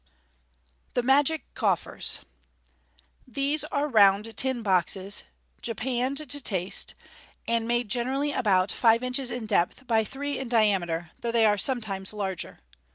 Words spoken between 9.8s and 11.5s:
by three in dia meter, though they